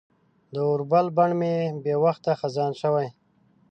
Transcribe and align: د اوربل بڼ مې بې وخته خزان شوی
د 0.53 0.55
اوربل 0.69 1.05
بڼ 1.17 1.29
مې 1.39 1.53
بې 1.83 1.95
وخته 2.03 2.31
خزان 2.41 2.71
شوی 2.81 3.07